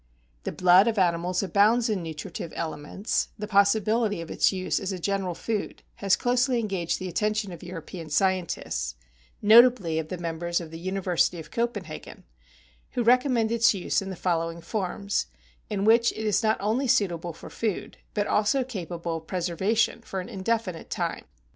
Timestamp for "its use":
4.31-4.79, 13.51-14.01